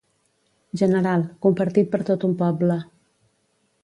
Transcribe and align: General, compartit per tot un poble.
General, 0.81 1.25
compartit 1.47 1.91
per 1.91 2.01
tot 2.07 2.25
un 2.31 2.33
poble. 2.39 2.79